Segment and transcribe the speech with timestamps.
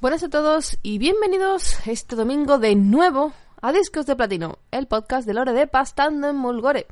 [0.00, 5.26] Buenas a todos y bienvenidos este domingo de nuevo a Discos de Platino, el podcast
[5.26, 6.86] de Lore de Pastando en Mulgore.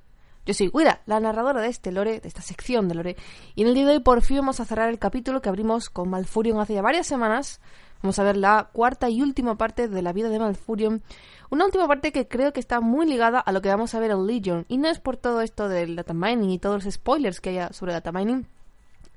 [0.44, 3.16] Yo soy Guida, la narradora de este Lore, de esta sección de Lore,
[3.54, 5.88] y en el día de hoy por fin vamos a cerrar el capítulo que abrimos
[5.88, 7.62] con Malfurion hace ya varias semanas.
[8.02, 11.02] Vamos a ver la cuarta y última parte de la vida de Malfurion.
[11.48, 14.10] Una última parte que creo que está muy ligada a lo que vamos a ver
[14.10, 14.66] en Legion.
[14.68, 17.72] Y no es por todo esto del data mining y todos los spoilers que haya
[17.72, 18.46] sobre data mining.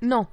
[0.00, 0.30] No,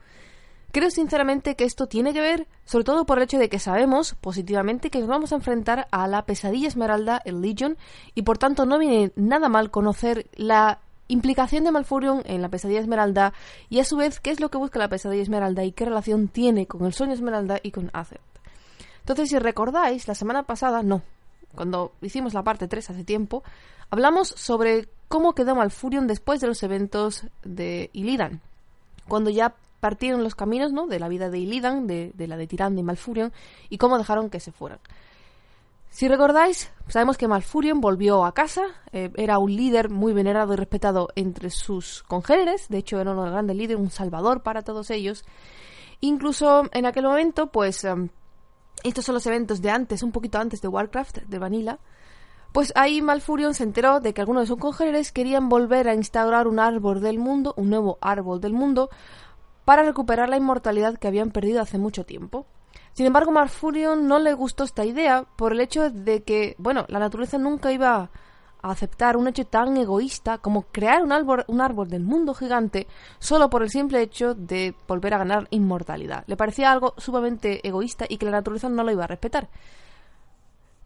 [0.71, 4.15] Creo sinceramente que esto tiene que ver, sobre todo por el hecho de que sabemos
[4.21, 7.77] positivamente que nos vamos a enfrentar a la pesadilla esmeralda en Legion
[8.13, 12.81] y por tanto no viene nada mal conocer la implicación de Malfurion en la pesadilla
[12.81, 13.33] esmeralda
[13.67, 16.27] y a su vez qué es lo que busca la pesadilla esmeralda y qué relación
[16.27, 18.21] tiene con el sueño esmeralda y con Azeroth.
[18.99, 21.01] Entonces, si recordáis, la semana pasada, no,
[21.55, 23.43] cuando hicimos la parte 3 hace tiempo,
[23.89, 28.39] hablamos sobre cómo quedó Malfurion después de los eventos de Illidan,
[29.07, 30.87] cuando ya partieron los caminos ¿no?
[30.87, 33.31] de la vida de Illidan, de, la de Tirande y Malfurion,
[33.69, 34.79] y cómo dejaron que se fueran.
[35.89, 40.57] Si recordáis, sabemos que Malfurion volvió a casa, eh, era un líder muy venerado y
[40.57, 44.61] respetado entre sus congéneres, de hecho era uno de los grandes líderes, un salvador para
[44.61, 45.25] todos ellos.
[45.99, 48.09] Incluso en aquel momento, pues em,
[48.83, 51.79] estos son los eventos de antes, un poquito antes de Warcraft, de Vanilla,
[52.51, 56.47] pues ahí Malfurion se enteró de que algunos de sus congéneres querían volver a instaurar
[56.47, 58.89] un árbol del mundo, un nuevo árbol del mundo,
[59.69, 62.47] para recuperar la inmortalidad que habían perdido hace mucho tiempo.
[62.93, 66.97] Sin embargo, Malfurion no le gustó esta idea por el hecho de que, bueno, la
[66.97, 68.09] naturaleza nunca iba
[68.63, 72.87] a aceptar un hecho tan egoísta como crear un árbol, un árbol del mundo gigante
[73.19, 76.23] solo por el simple hecho de volver a ganar inmortalidad.
[76.25, 79.49] Le parecía algo sumamente egoísta y que la naturaleza no lo iba a respetar.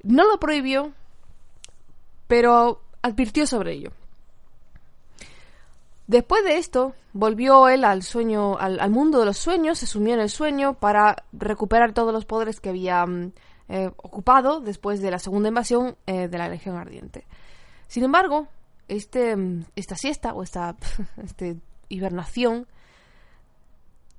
[0.02, 0.92] No lo prohibió,
[2.28, 3.92] pero advirtió sobre ello.
[6.14, 10.20] Después de esto, volvió él al sueño, al, mundo de los sueños, se sumió en
[10.20, 13.32] el sueño para recuperar todos los poderes que había mm,
[13.70, 17.26] eh, ocupado después de la segunda invasión eh, de la Legión Ardiente.
[17.88, 18.48] Sin embargo,
[18.88, 20.76] este, mm, esta siesta o esta
[21.24, 21.58] este,
[21.90, 22.68] hibernación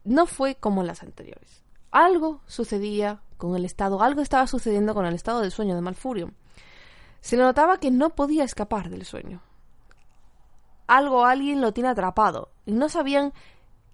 [0.03, 1.62] no fue como las anteriores.
[1.93, 6.34] Algo sucedía con el estado, algo estaba sucediendo con el estado del sueño de Malfurion.
[7.21, 9.43] Se le notaba que no podía escapar del sueño
[10.87, 12.50] algo alguien lo tiene atrapado.
[12.67, 13.33] Y no sabían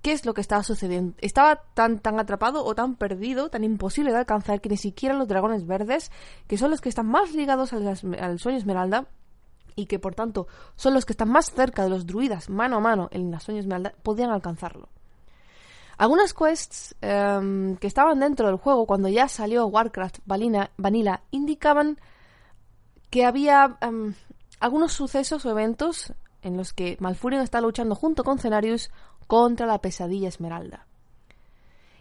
[0.02, 1.14] qué es lo que estaba sucediendo.
[1.20, 5.28] Estaba tan, tan atrapado o tan perdido, tan imposible de alcanzar, que ni siquiera los
[5.28, 6.10] dragones verdes,
[6.46, 9.06] que son los que están más ligados al, sueño esmeralda,
[9.76, 12.80] y que por tanto son los que están más cerca de los druidas mano a
[12.80, 14.88] mano en la sueño esmeralda, podían alcanzarlo.
[15.96, 21.98] Algunas quests em, que estaban dentro del juego cuando ya salió Warcraft Vanilla, indicaban
[23.10, 24.14] que había em,
[24.60, 28.90] algunos sucesos o eventos en los que Malfurion está luchando junto con Cenarius
[29.26, 30.86] contra la pesadilla Esmeralda.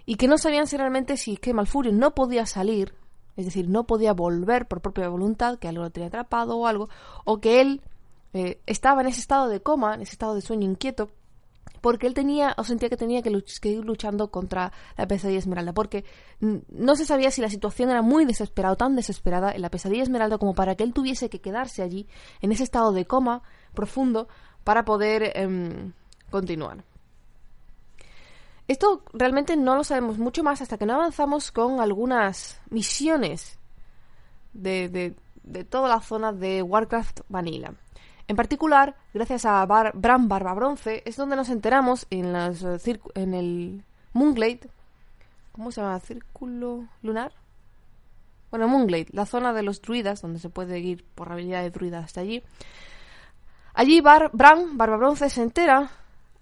[0.06, 2.96] Y que no sabían si realmente si que Malfurion no podía salir,
[3.36, 6.90] es decir, no podía volver por propia voluntad, que algo lo tenía atrapado o algo,
[7.26, 7.82] o que él
[8.34, 11.10] eh, estaba en ese estado de coma, en ese estado de sueño inquieto,
[11.82, 15.74] porque él tenía o sentía que tenía que, que, ir luchando contra la pesadilla esmeralda,
[15.74, 16.04] porque
[16.40, 20.04] no se sabía si la situación era muy desesperada o tan desesperada en la pesadilla
[20.04, 22.08] esmeralda como para que él tuviese que quedarse allí,
[22.42, 24.28] en ese estado de coma profundo,
[24.64, 25.94] para poder em,
[26.30, 26.84] continuar.
[28.68, 33.58] Esto realmente no lo sabemos mucho más hasta que no avanzamos con algunas misiones
[34.54, 37.74] de, de toda la zona de Warcraft Vanilla.
[38.30, 43.34] En particular, gracias a Bram Barba Bronce, es donde nos enteramos en, las, eh, en
[43.34, 44.70] el Moonglade.
[45.52, 46.00] ¿Cómo se llama?
[46.00, 47.32] ¿Círculo lunar?
[48.52, 52.00] Bueno, Moonglade, la zona de los druidas, donde se puede ir por habilidad de druida
[52.00, 52.44] hasta allí.
[53.74, 55.92] Allí Bar Bram Barba Bronce se entera,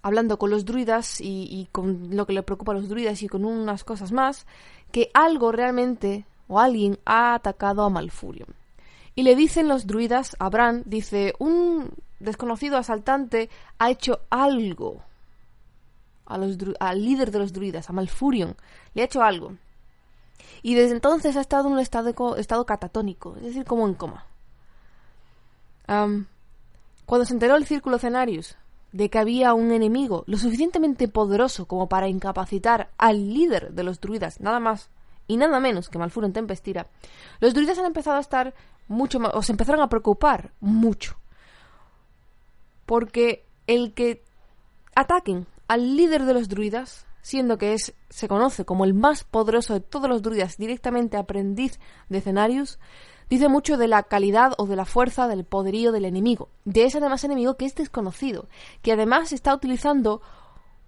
[0.02, 3.28] hablando con los druidas y, y con lo que le preocupa a los druidas y
[3.28, 4.46] con unas cosas más,
[4.92, 8.56] que algo realmente o alguien ha atacado a Malfurion.
[9.16, 13.50] Y le dicen los druidas a Bran, dice, un desconocido asaltante
[13.80, 15.02] ha hecho algo
[16.26, 18.56] a los al líder de los druidas, a Malfurion,
[18.94, 19.54] le ha hecho algo.
[20.62, 24.26] Y desde entonces ha estado en un estado, estado catatónico, es decir, como en coma.
[27.08, 28.58] Cuando se enteró el círculo Cenarius
[28.92, 34.02] de que había un enemigo lo suficientemente poderoso como para incapacitar al líder de los
[34.02, 34.90] druidas, nada más
[35.26, 36.88] y nada menos que Malfurion Tempestira,
[37.40, 38.54] los druidas han empezado a estar
[38.90, 41.18] mucho más, o se empezaron a preocupar mucho.
[42.86, 44.24] Porque el que
[44.94, 49.74] ataquen al líder de los druidas, siendo que es, se conoce como el más poderoso
[49.74, 52.80] de todos los druidas, directamente aprendiz de escenarios,
[53.30, 57.00] dice mucho de la calidad o de la fuerza del poderío del enemigo, de ese
[57.00, 58.48] además enemigo que es desconocido,
[58.82, 60.22] que además está utilizando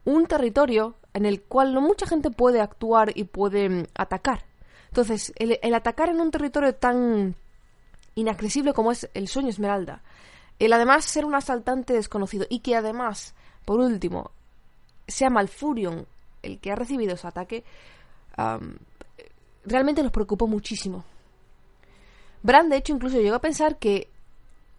[0.05, 4.45] un territorio en el cual no mucha gente puede actuar y puede mm, atacar.
[4.87, 7.35] Entonces, el, el atacar en un territorio tan
[8.15, 10.01] inaccesible como es el sueño esmeralda,
[10.57, 13.35] el además ser un asaltante desconocido y que además,
[13.65, 14.31] por último,
[15.07, 16.05] sea Malfurion
[16.41, 17.63] el que ha recibido ese ataque,
[18.37, 18.75] um,
[19.65, 21.03] realmente nos preocupó muchísimo.
[22.41, 24.09] Bran, de hecho, incluso llegó a pensar que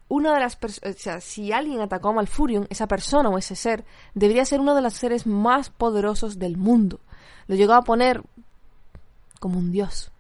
[0.09, 3.55] una de las personas, o sea, si alguien atacó a Malfurion, esa persona o ese
[3.55, 3.85] ser,
[4.15, 7.01] debería ser uno de los seres más poderosos del mundo.
[7.47, 8.23] Lo llegó a poner
[9.39, 10.11] como un dios.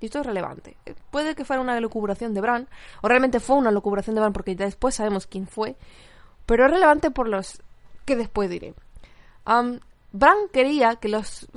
[0.00, 0.76] Y esto es relevante.
[1.10, 2.68] Puede que fuera una locubración de Bran,
[3.02, 5.76] o realmente fue una locubración de Bran porque ya después sabemos quién fue,
[6.44, 7.62] pero es relevante por los
[8.04, 8.74] que después diré.
[9.44, 11.48] Bran quería que los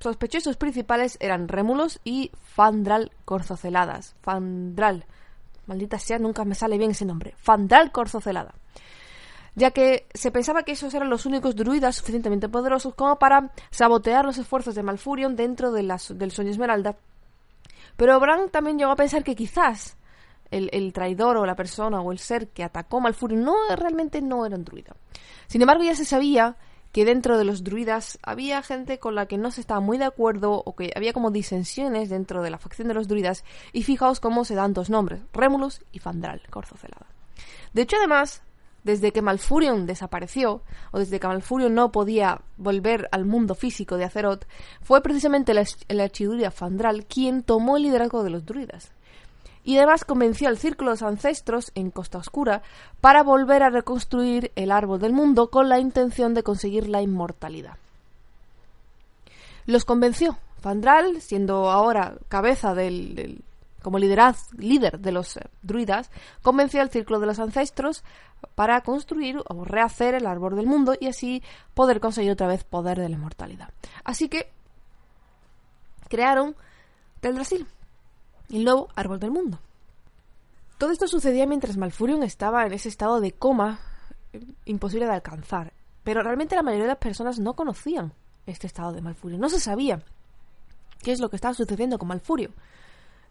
[0.00, 4.16] sospechosos principales eran Rémulos y Fandral Corzoceladas.
[4.22, 5.04] Fandral.
[5.66, 7.34] Maldita sea, nunca me sale bien ese nombre.
[7.36, 8.54] Fandral Corzocelada.
[9.54, 14.24] Ya que se pensaba que esos eran los únicos druidas suficientemente poderosos como para sabotear
[14.24, 16.96] los esfuerzos de Malfurion dentro de las, del sueño Esmeralda.
[17.96, 19.96] Pero Bran también llegó a pensar que quizás
[20.50, 24.46] el, el, traidor o la persona o el ser que atacó Malfurion no realmente no
[24.46, 24.96] era un druida.
[25.46, 26.56] Sin embargo, ya se sabía
[26.92, 30.04] que dentro de los druidas había gente con la que no se estaba muy de
[30.04, 34.20] acuerdo o que había como disensiones dentro de la facción de los druidas y fijaos
[34.20, 37.06] cómo se dan dos nombres, Rémulus y Fandral, Corzocelada.
[37.72, 38.42] De hecho, además,
[38.82, 44.04] desde que Malfurion desapareció, o desde que Malfurion no podía volver al mundo físico de
[44.04, 44.46] Azeroth,
[44.80, 48.92] fue precisamente la, la Fandral quien tomó el liderazgo de los druidas
[49.64, 52.62] y además convenció al Círculo de los Ancestros en Costa Oscura
[53.00, 57.76] para volver a reconstruir el árbol del mundo con la intención de conseguir la inmortalidad.
[59.66, 60.38] Los convenció.
[60.60, 63.42] Fandral, siendo ahora cabeza del,
[63.82, 66.10] como lideraz, líder de los eh, druidas,
[66.42, 68.04] convenció al Círculo de los Ancestros
[68.54, 71.42] para construir o rehacer el árbol del mundo y así
[71.74, 73.70] poder conseguir otra vez poder de la inmortalidad.
[74.04, 74.50] Así que
[76.08, 76.56] crearon
[77.20, 77.66] Teldrassil,
[78.50, 79.58] el nuevo árbol del mundo.
[80.78, 83.80] Todo esto sucedía mientras Malfurion estaba en ese estado de coma
[84.32, 85.72] eh, imposible de alcanzar,
[86.04, 88.12] pero realmente la mayoría de las personas no conocían
[88.46, 90.02] este estado de Malfurion, no se sabía
[91.02, 92.50] qué es lo que estaba sucediendo con Malfurio.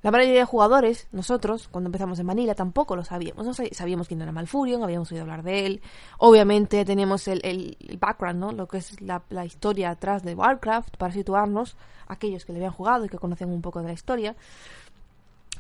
[0.01, 3.45] La mayoría de jugadores, nosotros, cuando empezamos en Manila, tampoco lo sabíamos.
[3.45, 5.81] No sabíamos quién era Malfurion, habíamos oído hablar de él.
[6.19, 8.51] Obviamente teníamos el, el, background, ¿no?
[8.54, 11.75] Lo que es la, la, historia atrás de Warcraft, para situarnos,
[12.07, 14.38] aquellos que le habían jugado y que conocían un poco de la historia.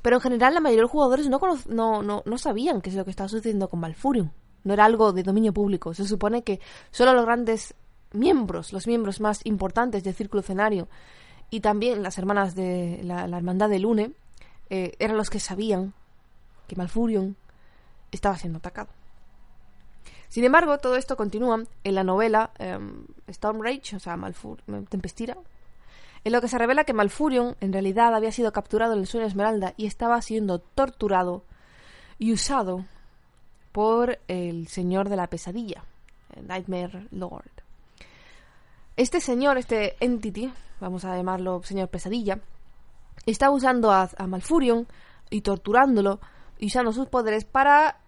[0.01, 2.95] Pero en general la mayoría de los jugadores no, no, no, no sabían qué es
[2.95, 4.31] lo que estaba sucediendo con Malfurion.
[4.63, 5.93] No era algo de dominio público.
[5.93, 6.59] Se supone que
[6.91, 7.75] solo los grandes
[8.11, 10.87] miembros, los miembros más importantes del Círculo Escenario
[11.49, 14.13] y también las hermanas de la, Hermandad de Lune
[14.69, 15.93] eh, eran los que sabían
[16.67, 17.35] que Malfurion
[18.11, 18.89] estaba siendo atacado.
[20.29, 25.35] Sin embargo, todo esto continúa en la novela em, Storm Rage, o sea, Malfur Tempestira,
[26.23, 29.25] en lo que se revela que Malfurion en realidad había sido capturado en el sueño
[29.25, 31.43] Esmeralda y estaba siendo torturado
[32.17, 32.85] y usado
[33.71, 35.83] por el señor de la pesadilla,
[36.41, 37.51] Nightmare Lord.
[38.97, 42.39] Este señor, este entity, vamos a llamarlo señor pesadilla,
[43.25, 44.87] está usando a, a Malfurion
[45.29, 46.19] y torturándolo
[46.57, 47.99] y usando sus poderes para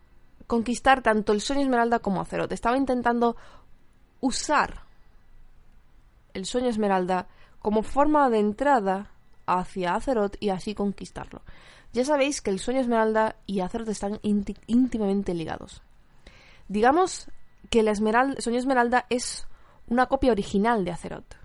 [0.48, 2.52] conquistar tanto el sueño Esmeralda como Azeroth.
[2.52, 3.38] Estaba intentando
[4.20, 4.82] usar
[6.34, 7.28] el sueño Esmeralda
[7.62, 9.12] como forma de entrada
[9.46, 11.42] hacia Azeroth y así conquistarlo.
[11.94, 15.82] Ya sabéis que el sueño Esmeralda y Azeroth están íntimamente ligados.
[16.68, 17.30] Digamos
[17.70, 19.46] que el sueño Esmeralda es
[19.88, 21.36] una copia original de Azeroth.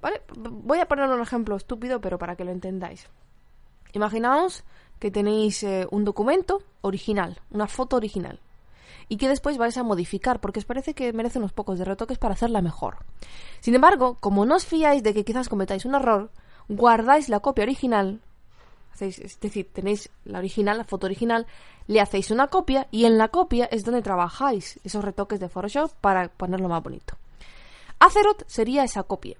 [0.00, 0.22] ¿Vale?
[0.36, 3.08] Voy a poner un ejemplo estúpido, pero para que lo entendáis.
[3.92, 4.64] Imaginaos
[4.98, 8.40] que tenéis eh, un documento original, una foto original,
[9.12, 12.16] y que después vais a modificar, porque os parece que merece unos pocos de retoques
[12.16, 13.04] para hacerla mejor.
[13.60, 16.30] Sin embargo, como no os fiáis de que quizás cometáis un error,
[16.70, 18.22] guardáis la copia original,
[18.98, 21.46] es decir, tenéis la original, la foto original,
[21.88, 25.92] le hacéis una copia y en la copia es donde trabajáis esos retoques de Photoshop
[26.00, 27.18] para ponerlo más bonito.
[27.98, 29.36] Azeroth sería esa copia.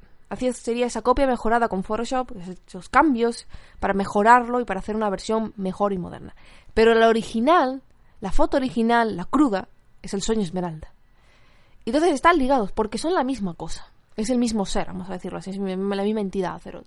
[0.52, 2.30] Sería esa copia mejorada con Photoshop,
[2.66, 3.46] esos cambios
[3.80, 6.34] para mejorarlo y para hacer una versión mejor y moderna.
[6.74, 7.80] Pero la original
[8.22, 9.68] la foto original, la cruda,
[10.00, 10.92] es el sueño Esmeralda.
[11.84, 13.88] entonces están ligados porque son la misma cosa.
[14.16, 16.86] Es el mismo ser, vamos a decirlo así, es la misma entidad Azeroth.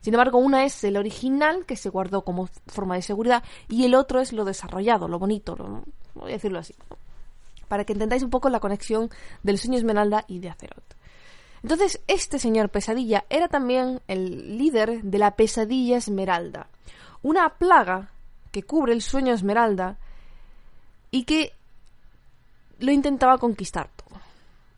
[0.00, 3.94] Sin embargo, una es el original que se guardó como forma de seguridad y el
[3.94, 5.82] otro es lo desarrollado, lo bonito, lo,
[6.14, 6.74] voy a decirlo así,
[7.68, 9.10] para que entendáis un poco la conexión
[9.42, 10.94] del sueño Esmeralda y de Azeroth.
[11.62, 16.68] Entonces, este señor Pesadilla era también el líder de la Pesadilla Esmeralda,
[17.22, 18.12] una plaga
[18.50, 19.98] que cubre el sueño Esmeralda
[21.10, 21.52] y que
[22.78, 24.20] lo intentaba conquistar todo.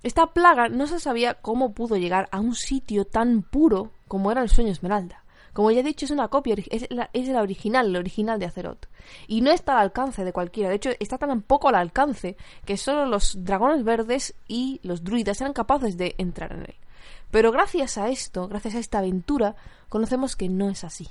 [0.02, 4.42] Esta plaga no se sabía cómo pudo llegar a un sitio tan puro como era
[4.42, 5.22] el sueño Esmeralda.
[5.52, 8.46] Como ya he dicho, es una copia, es la, es la original, el original de
[8.46, 8.86] Azeroth.
[9.28, 10.70] Y no está al alcance de cualquiera.
[10.70, 15.40] De hecho, está tan poco al alcance que solo los dragones verdes y los druidas
[15.40, 16.74] eran capaces de entrar en él.
[17.30, 19.54] Pero gracias a esto, gracias a esta aventura,
[19.88, 21.08] conocemos que no es así.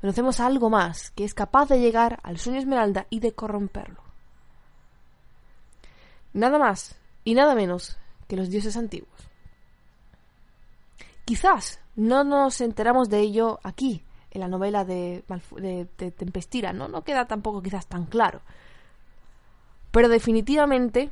[0.00, 4.05] Conocemos algo más, que es capaz de llegar al sueño Esmeralda y de corromperlo.
[6.36, 7.96] Nada más y nada menos
[8.28, 9.08] que los dioses antiguos.
[11.24, 15.24] Quizás no nos enteramos de ello aquí, en la novela de,
[15.96, 16.88] Tempestira, ¿no?
[16.88, 18.42] no queda tampoco quizás tan claro.
[19.90, 21.10] Pero definitivamente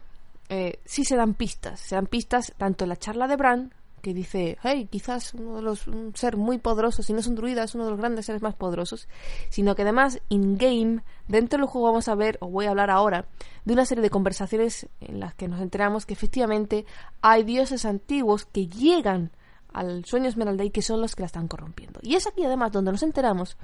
[0.50, 3.73] eh, sí se dan pistas, se dan pistas tanto en la charla de Bran
[4.04, 7.34] que dice, hey, quizás uno de los, un ser muy poderoso, si no es un
[7.34, 9.08] druida, es uno de los grandes seres más poderosos,
[9.49, 13.25] sino que además, in-game, dentro del juego vamos a ver, o voy a hablar ahora,
[13.64, 16.84] de una serie de conversaciones en las que nos enteramos que efectivamente
[17.23, 19.30] hay dioses antiguos que llegan
[19.73, 21.99] al sueño Esmeralda y que son los que la están corrompiendo.
[22.02, 23.56] Y es aquí además donde nos enteramos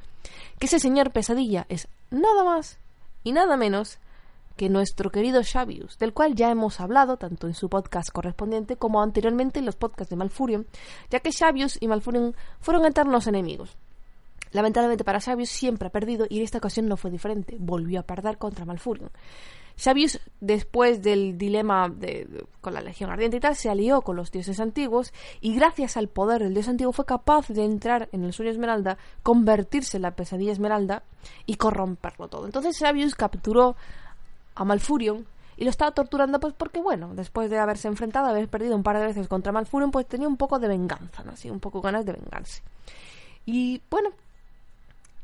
[0.58, 2.78] que ese señor pesadilla es nada más
[3.22, 3.98] y nada menos
[4.60, 9.00] que nuestro querido Xavius, del cual ya hemos hablado tanto en su podcast correspondiente como
[9.00, 10.66] anteriormente en los podcasts de Malfurion,
[11.08, 13.78] ya que Xavius y Malfurion fueron eternos enemigos.
[14.52, 18.02] Lamentablemente para Xavius siempre ha perdido y en esta ocasión no fue diferente, volvió a
[18.02, 19.10] perder contra Malfurion.
[19.82, 21.90] Xavius, después del dilema
[22.60, 26.08] con la Legión Ardiente y tal, se alió con los dioses antiguos y gracias al
[26.08, 30.14] poder del dios antiguo fue capaz de entrar en el sueño Esmeralda, convertirse en la
[30.14, 31.02] pesadilla Esmeralda
[31.46, 32.44] y corromperlo todo.
[32.44, 33.74] Entonces Xavius capturó
[34.54, 35.26] a Malfurion
[35.56, 38.98] y lo estaba torturando pues porque bueno, después de haberse enfrentado, haber perdido un par
[38.98, 41.22] de veces contra Malfurion, pues tenía un poco de venganza.
[41.30, 42.62] Así, un poco ganas de vengarse.
[43.44, 44.10] Y bueno,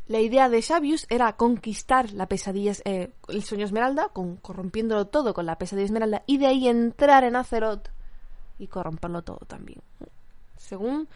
[0.09, 5.35] la idea de Xavius era conquistar la pesadilla, eh, el sueño Esmeralda, con, corrompiéndolo todo
[5.35, 7.88] con la pesadilla Esmeralda, y de ahí entrar en Azeroth
[8.59, 9.80] y corromperlo todo también.
[10.56, 11.09] Según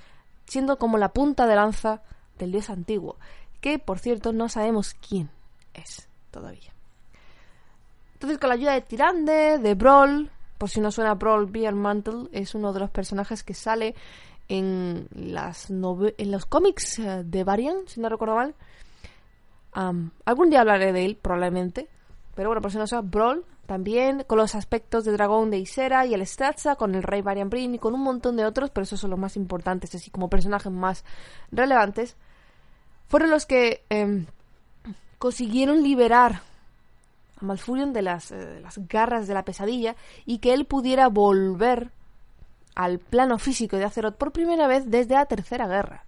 [0.46, 2.02] siendo como la punta de lanza
[2.38, 3.16] del dios antiguo,
[3.60, 5.30] que por cierto no sabemos quién
[5.74, 6.72] es todavía.
[8.20, 12.54] Entonces, con la ayuda de Tirande, de Brawl, por si no suena Brawl, Mantle es
[12.54, 13.94] uno de los personajes que sale
[14.46, 18.54] en, las en los cómics eh, de Varian, si no recuerdo mal.
[20.26, 21.88] algún día hablaré de él, probablemente.
[22.34, 26.04] Pero bueno, por si no suena Brawl, también con los aspectos de dragón de Isera
[26.04, 28.82] y el Statza, con el rey Varian Brin y con un montón de otros, pero
[28.82, 31.06] esos son los más importantes, así como personajes más
[31.50, 32.18] relevantes.
[33.08, 34.26] Fueron los que em,
[35.16, 36.49] consiguieron liberar
[37.42, 41.90] Malfurion de las, eh, las garras de la pesadilla y que él pudiera volver
[42.74, 46.04] al plano físico de Azeroth por primera vez desde la Tercera Guerra.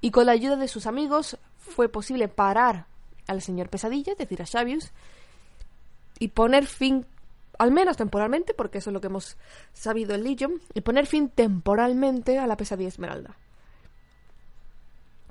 [0.00, 2.86] Y con la ayuda de sus amigos fue posible parar
[3.26, 4.92] al señor Pesadilla, es decir, a Xavius,
[6.18, 7.06] y poner fin,
[7.58, 9.36] al menos temporalmente, porque eso es lo que hemos
[9.72, 13.36] sabido en Legion, y poner fin temporalmente a la pesadilla Esmeralda.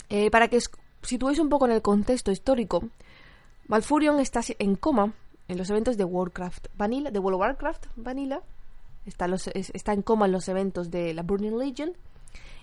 [0.09, 0.59] Eh, para que
[1.01, 2.83] situéis un poco en el contexto histórico,
[3.67, 5.13] Malfurion está en coma
[5.48, 8.41] en los eventos de Warcraft Vanilla, de World of Warcraft Vanilla.
[9.05, 11.93] Está, en coma en los eventos de la Burning Legion.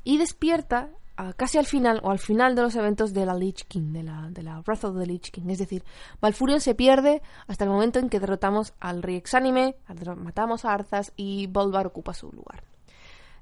[0.04, 0.90] Y despierta
[1.36, 4.28] casi al final o al final de los eventos de la Lich King, de la,
[4.30, 5.50] de Wrath of the Lich King.
[5.50, 5.84] Es decir,
[6.20, 9.76] Malfurion se pierde hasta el momento en que derrotamos al rey Exánime,
[10.16, 12.64] matamos a Arzas y Bolvar ocupa su lugar.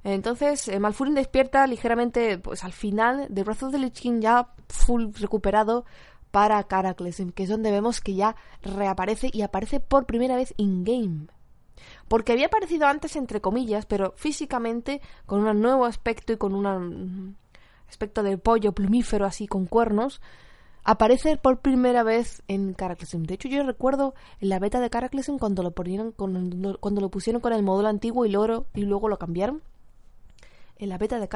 [0.03, 4.49] Entonces, eh, Malfurion despierta ligeramente pues al final de Wrath of the Lich King ya
[4.69, 5.85] full recuperado
[6.31, 11.27] para Caraclesem, que es donde vemos que ya reaparece y aparece por primera vez in-game.
[12.09, 17.37] Porque había aparecido antes, entre comillas, pero físicamente con un nuevo aspecto y con un
[17.89, 20.21] aspecto de pollo plumífero así con cuernos,
[20.85, 23.25] aparece por primera vez en Caraclesem.
[23.25, 27.53] De hecho, yo recuerdo en la beta de Caraclesem cuando lo, cuando lo pusieron con
[27.53, 29.63] el módulo antiguo y luego, y luego lo cambiaron.
[30.77, 31.29] En la beta de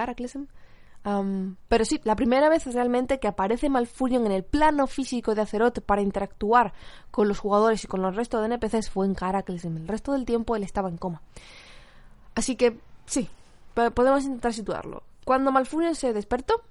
[1.04, 5.80] Pero sí, la primera vez realmente que aparece Malfurion en el plano físico de Azeroth
[5.80, 6.72] para interactuar
[7.10, 9.66] con los jugadores y con los restos de NPCs fue en Caracles.
[9.66, 11.20] En el resto del tiempo él estaba en coma.
[12.34, 13.28] Así que sí,
[13.74, 15.02] podemos intentar situarlo.
[15.26, 16.62] Cuando Malfurion se despertó,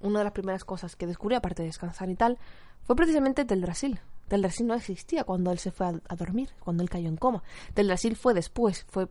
[0.00, 2.38] una de las primeras cosas que descubrió, aparte de descansar y tal,
[2.82, 4.00] fue precisamente Teldrassil.
[4.28, 7.42] Teldrassil no existía cuando él se fue a, dormir, cuando él cayó en coma.
[7.72, 9.08] Teldrassil fue después, fue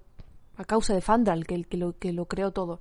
[0.58, 2.80] a causa de Fandral, que, que, lo, que lo creó todo.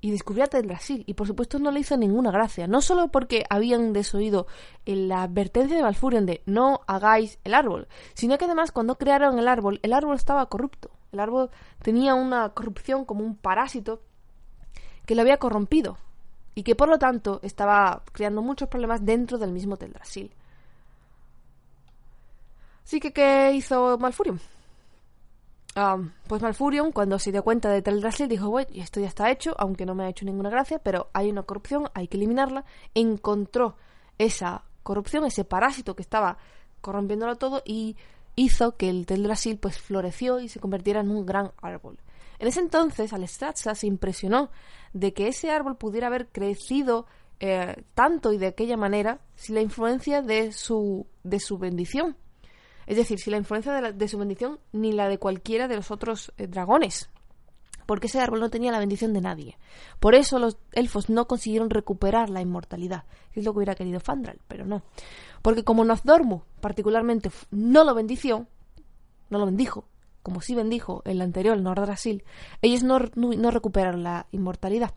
[0.00, 1.04] Y descubrió a Teldrassil.
[1.06, 2.66] Y por supuesto no le hizo ninguna gracia.
[2.66, 4.46] No solo porque habían desoído
[4.84, 9.48] la advertencia de Malfurion de no hagáis el árbol, sino que además cuando crearon el
[9.48, 10.90] árbol, el árbol estaba corrupto.
[11.12, 11.50] El árbol
[11.82, 14.02] tenía una corrupción como un parásito
[15.06, 15.96] que lo había corrompido
[16.54, 20.32] y que por lo tanto estaba creando muchos problemas dentro del mismo Teldrassil.
[22.84, 24.40] Así que, ¿qué hizo Malfurion?
[25.80, 29.54] Ah, pues Malfurion, cuando se dio cuenta de Teldrassil, dijo, bueno, esto ya está hecho,
[29.58, 32.64] aunque no me ha hecho ninguna gracia, pero hay una corrupción, hay que eliminarla.
[32.94, 33.76] Encontró
[34.18, 36.36] esa corrupción, ese parásito que estaba
[36.80, 37.96] corrompiéndolo todo y
[38.34, 42.00] hizo que el Teldrassil pues floreció y se convirtiera en un gran árbol.
[42.40, 44.50] En ese entonces, Alestrazza se impresionó
[44.92, 47.06] de que ese árbol pudiera haber crecido
[47.38, 52.16] eh, tanto y de aquella manera sin la influencia de su, de su bendición.
[52.88, 56.32] Es decir, sin la influencia de, su bendición ni la de cualquiera de los otros
[56.38, 57.10] eh, dragones.
[57.84, 59.58] Porque ese árbol no tenía la bendición de nadie.
[60.00, 63.04] Por eso los elfos no consiguieron recuperar la inmortalidad.
[63.34, 64.82] Es lo que hubiera querido Fandral, pero no.
[65.42, 68.46] Porque como Nozdormu particularmente no lo bendició,
[69.28, 69.84] no lo bendijo,
[70.22, 72.24] como sí bendijo el anterior, el Nordrasil,
[72.62, 74.94] ellos no, no, recuperaron la inmortalidad.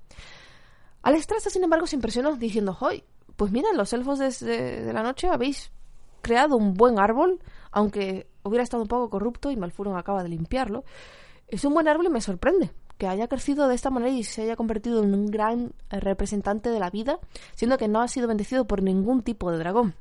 [1.01, 3.03] Alestraza, sin embargo, se impresionó diciendo, ¡Hoy!
[3.35, 5.71] Pues miren, los elfos de, la noche habéis
[6.21, 7.39] creado un buen árbol,
[7.71, 10.83] aunque hubiera estado un poco corrupto y Malfurion acaba de limpiarlo.
[11.47, 14.43] Es un buen árbol y me sorprende que haya crecido de esta manera y se
[14.43, 17.19] haya convertido en un gran representante de la vida,
[17.55, 19.95] siendo que no ha sido bendecido por ningún tipo de dragón.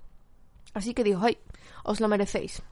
[0.75, 1.39] Así que dijo, ¡ay!
[1.83, 2.63] Os lo merecéis.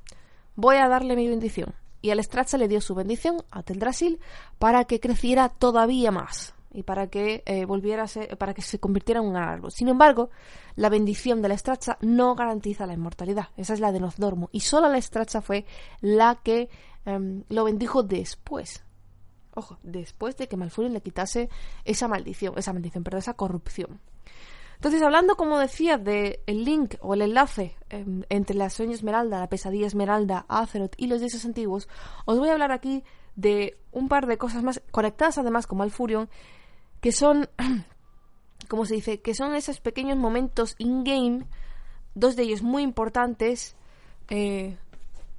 [0.55, 1.75] Voy a darle mi bendición.
[2.03, 4.21] Y al Estracha le dio su bendición a Teldrasil
[4.59, 8.79] para que creciera todavía más y para que eh, volviera a ser, para que se
[8.79, 9.73] convirtiera en un árbol.
[9.73, 10.31] Sin embargo,
[10.77, 13.49] la bendición de la Estracha no garantiza la inmortalidad.
[13.57, 14.49] Esa es la de Nozdormu.
[14.53, 15.65] Y solo la Estracha fue
[16.01, 16.69] la que
[17.05, 18.85] em, lo bendijo después.
[19.55, 21.49] Ojo, después de que Malfurion le quitase
[21.85, 24.01] esa maldición, esa maldición, perdón, esa corrupción.
[24.77, 29.41] Entonces, hablando, como decía, del el link o el enlace em, entre la sueño esmeralda,
[29.41, 31.89] la pesadilla esmeralda, Azeroth y los dioses antiguos,
[32.27, 33.03] os voy a hablar aquí
[33.35, 36.29] de un par de cosas más conectadas además con Malfurion,
[37.01, 37.49] que son,
[38.69, 41.47] como se dice, que son esos pequeños momentos in-game,
[42.15, 43.77] dos de ellos muy importantes,
[44.29, 44.77] eh,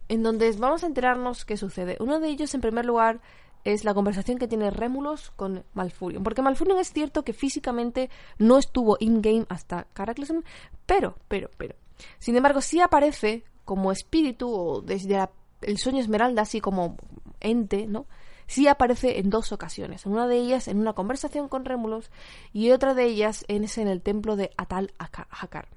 [0.07, 1.97] en donde vamos a enterarnos qué sucede.
[1.99, 3.21] Uno de ellos, en primer lugar,
[3.63, 6.23] es la conversación que tiene Rémulos con Malfurion.
[6.23, 10.39] Porque Malfurion es cierto que físicamente no estuvo in-game hasta Cataclysm,
[10.85, 11.75] pero, pero, pero.
[12.17, 15.29] Sin embargo, sí aparece como espíritu o desde
[15.61, 16.97] el sueño esmeralda, así como
[17.39, 18.07] ente, ¿no?
[18.49, 20.07] Sí aparece en dos ocasiones.
[20.07, 22.09] En una de ellas en una conversación con Rémulos
[22.51, 25.67] y otra de ellas es en el templo de Atal Hakar.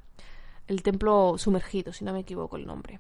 [0.69, 2.99] El templo sumergido, si no me equivoco el nombre.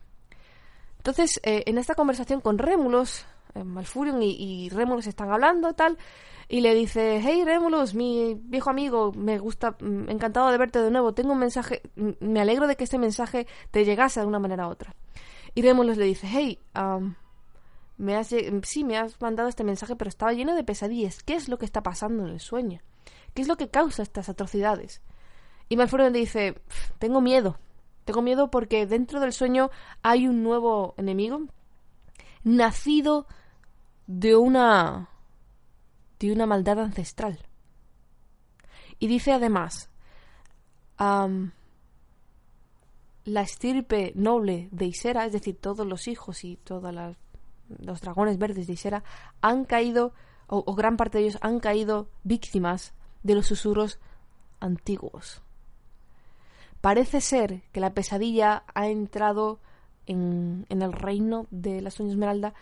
[0.98, 5.96] Entonces, eh, en esta conversación con Rémulos, eh, Malfurion y, y Remulus están hablando tal
[6.50, 10.90] y le dice hey Remulus mi viejo amigo me gusta mm, encantado de verte de
[10.90, 14.38] nuevo tengo un mensaje mm, me alegro de que este mensaje te llegase de una
[14.38, 14.94] manera u otra
[15.54, 16.58] y Remulus le dice hey
[18.02, 18.34] me has
[18.64, 21.22] sí me has mandado este mensaje pero estaba lleno de pesadillas.
[21.22, 22.80] Qué es lo que está pasando en el sueño
[23.34, 25.00] qué es lo que causa estas atrocidades
[25.68, 26.60] y Malfurion le dice
[26.98, 27.58] tengo miedo.
[28.04, 29.70] Tengo miedo porque dentro del sueño
[30.02, 31.42] hay un nuevo enemigo
[32.42, 33.26] nacido
[34.06, 35.08] de una
[36.18, 37.46] de una maldad ancestral.
[38.98, 39.90] Y dice además,
[40.98, 41.50] la
[43.42, 47.16] estirpe noble de Isera, es decir, todos los hijos y todos
[47.78, 49.04] los dragones verdes de Isera,
[49.40, 50.12] han caído,
[50.46, 53.98] o, gran parte de ellos han caído víctimas de los susurros
[54.60, 55.42] antiguos.
[56.80, 59.60] Parece ser que la pesadilla ha entrado
[60.06, 62.54] en, el reino de la Sueño Esmeralda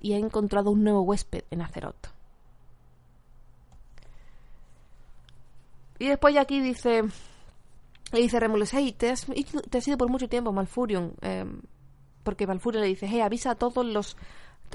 [0.00, 2.14] y ha encontrado un nuevo huésped en Azeroth.
[5.98, 7.04] Y después ya aquí dice,
[8.12, 9.26] dice Remulus, hey, te has,
[9.70, 11.60] te has ido por mucho tiempo, Malfurion, em,
[12.24, 14.16] porque Malfurion le dice, hey, avisa a todos los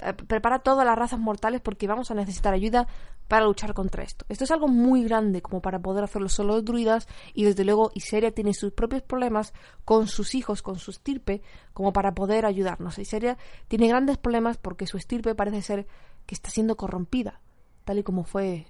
[0.01, 2.87] eh, prepara todas las razas mortales porque vamos a necesitar ayuda
[3.27, 4.25] para luchar contra esto.
[4.29, 7.91] Esto es algo muy grande como para poder hacerlo solo los druidas y desde luego
[7.93, 9.53] Iseria tiene sus propios problemas
[9.85, 11.41] con sus hijos, con su estirpe,
[11.73, 12.97] como para poder ayudarnos.
[12.97, 15.87] Iseria tiene grandes problemas porque su estirpe parece ser
[16.25, 17.41] que está siendo corrompida,
[17.83, 18.67] tal y como fue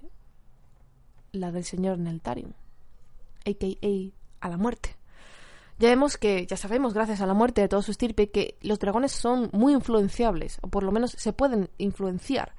[1.32, 2.56] la del señor Neltarion,
[3.46, 4.46] a.k.a.
[4.46, 4.99] a la muerte.
[5.80, 8.80] Ya vemos que, ya sabemos, gracias a la muerte de todo su estirpe, que los
[8.80, 12.54] dragones son muy influenciables, o por lo menos se pueden influenciar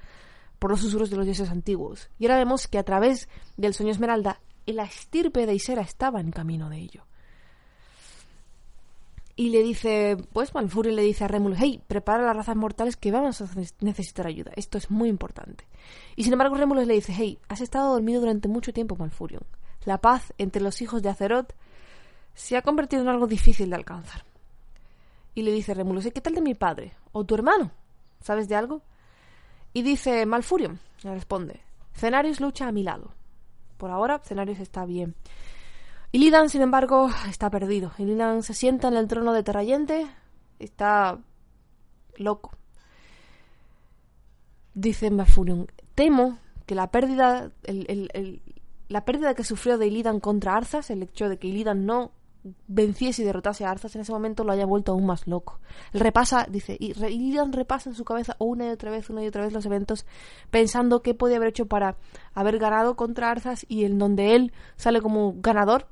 [0.58, 2.10] por los susurros de los dioses antiguos.
[2.18, 3.28] Y ahora vemos que a través
[3.58, 7.04] del sueño esmeralda, la estirpe de Isera estaba en camino de ello.
[9.36, 13.10] Y le dice, pues Malfurion le dice a Remulus, hey, prepara las razas mortales que
[13.10, 13.48] vamos a
[13.80, 14.52] necesitar ayuda.
[14.54, 15.64] Esto es muy importante.
[16.14, 19.44] Y sin embargo Remulus le dice, hey, has estado dormido durante mucho tiempo, Malfurion.
[19.84, 21.54] La paz entre los hijos de Azeroth
[22.34, 24.24] se ha convertido en algo difícil de alcanzar.
[25.34, 26.92] Y le dice Remulus, ¿qué tal de mi padre?
[27.12, 27.70] ¿O tu hermano?
[28.20, 28.82] ¿Sabes de algo?
[29.72, 31.60] Y dice Malfurion, le responde,
[31.94, 33.12] Cenarius lucha a mi lado.
[33.76, 35.14] Por ahora, Cenarius está bien.
[36.12, 37.92] Y Lidan, sin embargo, está perdido.
[37.98, 40.06] Y Lidan se sienta en el trono de Terrayente.
[40.58, 41.18] Está
[42.16, 42.52] loco.
[44.74, 47.50] Dice Malfurion, temo que la pérdida,
[48.88, 52.12] la pérdida que sufrió de Illidan contra Arzas, el hecho de que Illidan no
[52.68, 55.58] venciese y derrotase a Arzas en ese momento lo haya vuelto aún más loco.
[55.92, 59.44] Repasa, dice, y Illidan repasa en su cabeza una y otra vez, una y otra
[59.44, 60.06] vez los eventos,
[60.50, 61.96] pensando qué podía haber hecho para
[62.34, 65.86] haber ganado contra Arzas y en donde él sale como ganador,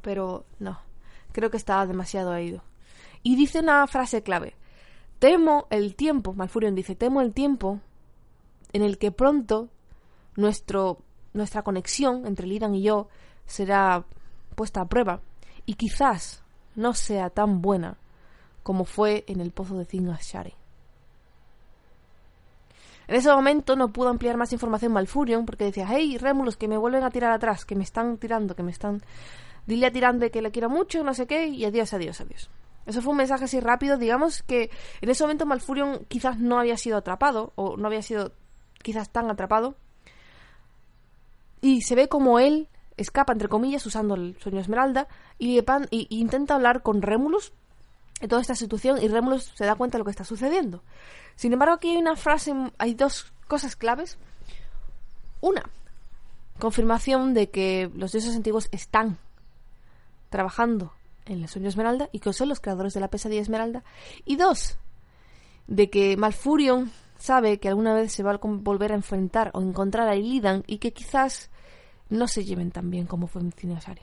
[0.00, 0.80] pero no,
[1.32, 2.62] creo que estaba demasiado ido.
[3.22, 4.54] Y dice una frase clave,
[5.18, 7.80] temo el tiempo, Malfurion dice, temo el tiempo
[8.72, 9.68] en el que pronto
[10.36, 10.98] nuestro,
[11.34, 13.08] nuestra conexión entre Lidan y yo
[13.46, 14.04] será
[14.54, 15.20] puesta a prueba
[15.68, 16.42] y quizás
[16.76, 17.98] no sea tan buena
[18.62, 20.54] como fue en el pozo de Shari.
[23.06, 26.78] En ese momento no pudo ampliar más información Malfurion porque decía, hey, Rémulos, que me
[26.78, 29.02] vuelven a tirar atrás, que me están tirando, que me están...
[29.66, 32.48] Dile a Tirande que le quiero mucho, no sé qué, y adiós, adiós, adiós.
[32.86, 34.70] Eso fue un mensaje así rápido, digamos que
[35.02, 38.32] en ese momento Malfurion quizás no había sido atrapado, o no había sido
[38.82, 39.76] quizás tan atrapado,
[41.60, 45.08] y se ve como él escapa, entre comillas, usando el sueño Esmeralda,
[45.38, 45.58] y,
[46.10, 47.52] intenta hablar con Rémulus
[48.20, 50.82] en toda esta situación, y Rémulus se da cuenta de lo que está sucediendo.
[51.36, 54.18] Sin embargo, aquí hay una frase, hay dos cosas claves.
[55.40, 55.70] Una,
[56.58, 59.18] confirmación de que los dioses antiguos están
[60.30, 60.92] trabajando
[61.26, 63.84] en el sueño Esmeralda y que son los creadores de la pesadilla Esmeralda.
[64.24, 64.78] Y dos,
[65.68, 70.08] de que Malfurion sabe que alguna vez se va a volver a enfrentar o encontrar
[70.08, 71.50] a Illidan y que quizás
[72.10, 74.02] no se lleven tan bien como fue en Cineosari.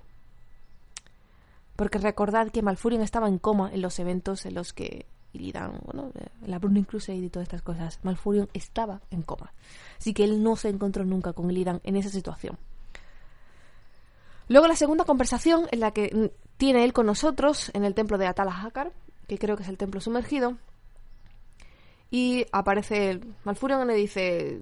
[1.75, 6.11] Porque recordad que Malfurion estaba en coma en los eventos en los que Illidan, bueno,
[6.45, 9.51] la Burning Crusade y todas estas cosas, Malfurion estaba en coma.
[9.97, 12.57] Así que él no se encontró nunca con Illidan en esa situación.
[14.47, 18.27] Luego la segunda conversación en la que tiene él con nosotros en el templo de
[18.27, 18.71] Atala
[19.27, 20.55] que creo que es el templo sumergido,
[22.11, 24.61] y aparece Malfurion y le dice,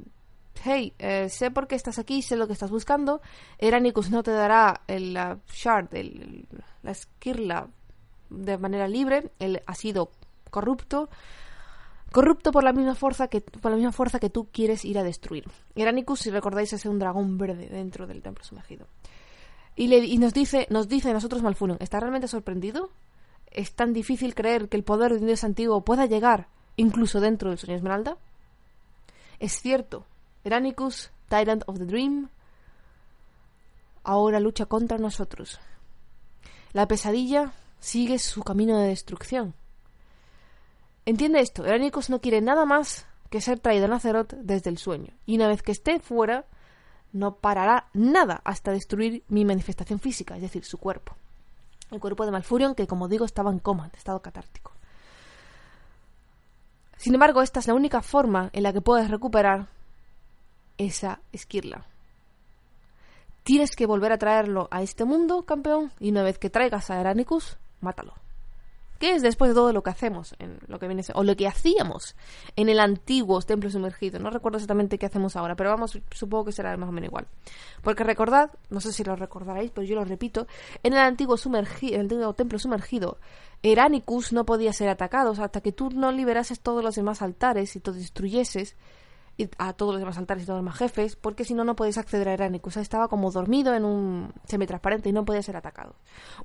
[0.64, 3.22] hey, eh, sé por qué estás aquí, sé lo que estás buscando.
[3.58, 5.14] Eranicus no te dará el
[5.52, 6.48] shard, el,
[6.82, 7.68] la esquirla
[8.30, 9.32] de manera libre.
[9.40, 10.12] Él ha sido
[10.50, 11.10] corrupto.
[12.12, 15.04] Corrupto por la misma fuerza que por la misma fuerza que tú quieres ir a
[15.04, 15.46] destruir.
[15.76, 18.88] Eranicus, si recordáis, es un dragón verde dentro del templo sumergido.
[19.76, 22.92] Y, nos dice, nos dice a nosotros Malfurion, ¿está realmente sorprendido?
[23.50, 27.50] ¿Es tan difícil creer que el poder de un dios antiguo pueda llegar incluso dentro
[27.50, 28.18] del sueño Esmeralda?
[29.40, 30.06] Es cierto,
[30.44, 32.30] Eranicus, Tyrant of the Dream,
[34.04, 35.60] ahora lucha contra nosotros.
[36.74, 39.54] La pesadilla sigue su camino de destrucción.
[41.06, 45.14] Entiende esto, Eranicus no quiere nada más que ser traído a Nazaroth desde el sueño,
[45.26, 46.46] y una vez que esté fuera,
[47.12, 51.16] no parará nada hasta destruir mi manifestación física, es decir, su cuerpo.
[51.92, 54.72] El cuerpo de Malfurion, que como digo estaba en coma, en estado catártico.
[56.98, 59.68] Sin embargo, esta es la única forma en la que puedes recuperar
[60.78, 61.86] esa esquirla.
[63.44, 67.00] Tienes que volver a traerlo a este mundo, campeón, y una vez que traigas a
[67.00, 68.14] Eranicus, mátalo.
[69.04, 71.46] ¿Qué es después de todo lo que hacemos, en lo que viene, o lo que
[71.46, 72.16] hacíamos
[72.56, 74.18] en el antiguo templo sumergido?
[74.18, 77.28] No recuerdo exactamente qué hacemos ahora, pero vamos, supongo que será más o menos igual.
[77.82, 80.48] Porque recordad, no sé si lo recordaréis, pero yo lo repito,
[80.84, 83.18] en el antiguo, sumergido, el antiguo templo sumergido,
[83.62, 87.82] Eranicus no podía ser atacado hasta que tú no liberases todos los demás altares y
[87.82, 88.78] te destruyeses
[89.58, 91.98] a todos los demás altares y todos los demás jefes, porque si no, no podías
[91.98, 92.78] acceder a Eranicus.
[92.78, 95.96] Estaba como dormido en un semitransparente y no podía ser atacado.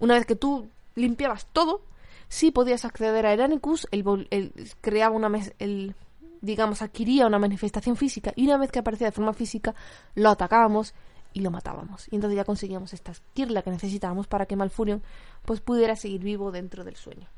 [0.01, 1.83] Una vez que tú limpiabas todo,
[2.29, 5.95] sí podías acceder a Eranicus, él, creaba una el,
[6.41, 9.75] digamos, adquiría una manifestación física y una vez que aparecía de forma física
[10.15, 10.95] lo atacábamos
[11.33, 12.09] y lo matábamos.
[12.11, 15.03] Y entonces ya conseguíamos esta esquirla que necesitábamos para que Malfurion
[15.45, 17.29] pues pudiera seguir vivo dentro del sueño.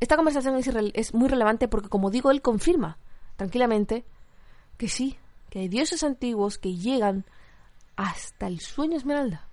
[0.00, 2.98] Esta conversación es, es muy relevante porque, como digo, él confirma
[3.36, 4.04] tranquilamente
[4.78, 5.18] que sí,
[5.50, 7.24] que hay dioses antiguos que llegan
[7.96, 9.46] hasta el sueño Esmeralda,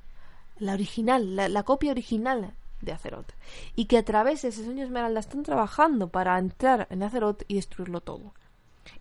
[0.57, 3.33] la original, la copia original de Azeroth.
[3.75, 7.55] Y que a través de ese sueño Esmeralda están trabajando para entrar en Azeroth y
[7.55, 8.33] destruirlo todo.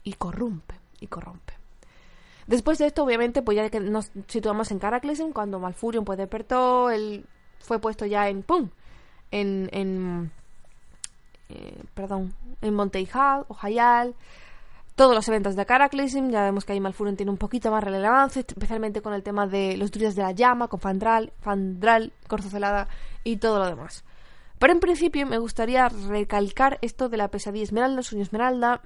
[0.02, 1.52] Y corrompe, y corrompe.
[2.46, 6.90] Después de esto, obviamente, pues ya que nos situamos en Caraclesen, cuando Malfurion pues despertó,
[6.90, 7.26] él
[7.58, 8.70] fue puesto ya en ¡pum!
[9.30, 10.30] En, en,
[11.48, 14.14] eh, perdón, en Monteijal, Ojayal,
[14.94, 18.44] todos los eventos de Caraclism, ya vemos que ahí Malfurion tiene un poquito más relevancia,
[18.46, 22.12] especialmente con el tema de los druidas de la llama, con Fandral, Fandral,
[22.48, 22.88] Celada
[23.24, 24.04] y todo lo demás.
[24.58, 28.80] Pero en principio me gustaría recalcar esto de la pesadilla esmeralda, el sueño esmeralda,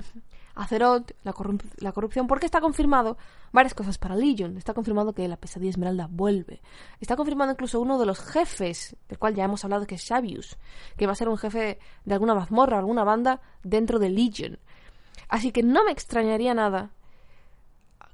[0.54, 1.34] Azeroth, la,
[1.76, 3.16] la, corrupción, porque está confirmado
[3.52, 4.56] varias cosas para Legion.
[4.56, 6.62] Está confirmado que la pesadilla esmeralda vuelve.
[7.00, 10.56] Está confirmado incluso uno de los jefes, del cual ya hemos hablado, que es Xavius,
[10.96, 14.58] que va a ser un jefe de alguna mazmorra, alguna banda dentro de Legion.
[15.28, 16.90] Así que no me extrañaría nada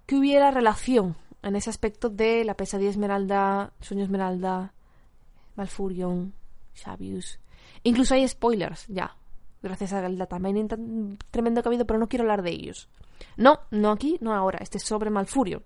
[0.07, 4.73] que hubiera relación en ese aspecto de la pesadilla esmeralda, sueño esmeralda,
[5.57, 6.35] Malfurion,
[6.75, 7.39] Xavius.
[7.83, 9.17] Incluso hay spoilers ya,
[9.63, 12.89] gracias al datamining tan tremendo que ha habido, pero no quiero hablar de ellos.
[13.37, 14.59] No, no aquí, no ahora.
[14.61, 15.63] Este es sobre Malfurion.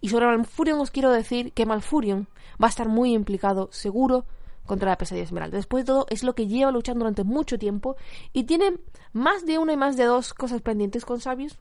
[0.00, 2.28] Y sobre Malfurion os quiero decir que Malfurion
[2.62, 4.24] va a estar muy implicado, seguro,
[4.68, 5.56] contra la pesadilla esmeralda.
[5.56, 7.96] Después de todo, es lo que lleva luchando durante mucho tiempo
[8.32, 8.78] y tiene
[9.12, 11.58] más de una y más de dos cosas pendientes con Sabios.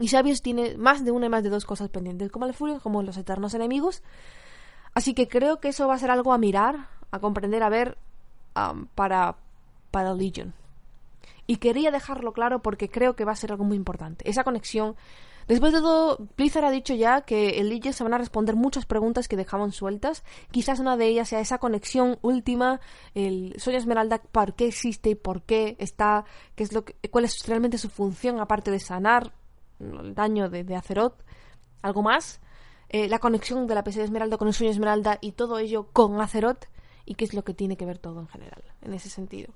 [0.00, 3.02] Y Sabios tiene más de una y más de dos cosas pendientes con Malfurion, como
[3.02, 4.02] los eternos enemigos.
[4.94, 7.98] Así que creo que eso va a ser algo a mirar, a comprender, a ver
[8.94, 9.36] para,
[9.90, 10.54] para Legion.
[11.46, 14.28] Y quería dejarlo claro porque creo que va a ser algo muy importante.
[14.28, 14.96] Esa conexión.
[15.48, 18.84] Después de todo, Blizzard ha dicho ya que el Legion se van a responder muchas
[18.84, 20.22] preguntas que dejaban sueltas.
[20.50, 22.80] Quizás una de ellas sea esa conexión última,
[23.14, 26.26] el sueño esmeralda, ¿por qué existe y por qué está?
[26.54, 29.32] Qué es lo que, ¿Cuál es realmente su función aparte de sanar
[29.80, 31.24] el daño de, de Azeroth?
[31.80, 32.40] ¿Algo más?
[32.90, 35.88] Eh, la conexión de la PC de Esmeralda con el sueño Esmeralda y todo ello
[35.92, 36.66] con Azeroth
[37.06, 39.54] y qué es lo que tiene que ver todo en general, en ese sentido.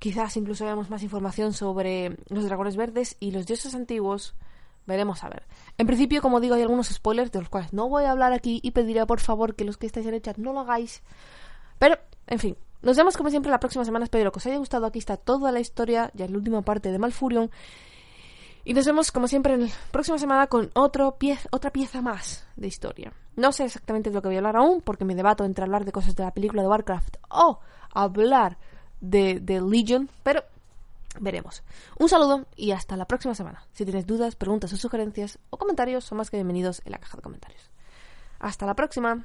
[0.00, 4.34] Quizás incluso veamos más información sobre los dragones verdes y los dioses antiguos.
[4.86, 5.42] Veremos a ver.
[5.78, 8.60] En principio, como digo, hay algunos spoilers de los cuales no voy a hablar aquí
[8.62, 11.02] y pediré por favor que los que estáis en el chat no lo hagáis.
[11.78, 14.04] Pero, en fin, nos vemos como siempre la próxima semana.
[14.04, 14.86] Espero que os haya gustado.
[14.86, 17.50] Aquí está toda la historia, ya en la última parte de Malfurion.
[18.64, 21.16] Y nos vemos como siempre en la próxima semana con otro
[21.50, 23.12] otra pieza más de historia.
[23.36, 25.84] No sé exactamente de lo que voy a hablar aún, porque me debato entre hablar
[25.84, 27.60] de cosas de la película de Warcraft o
[27.92, 28.58] hablar
[29.00, 30.42] de, de Legion, pero
[31.20, 31.62] veremos.
[31.98, 33.66] Un saludo y hasta la próxima semana.
[33.72, 37.16] Si tienes dudas, preguntas o sugerencias o comentarios, son más que bienvenidos en la caja
[37.16, 37.70] de comentarios.
[38.38, 39.24] Hasta la próxima.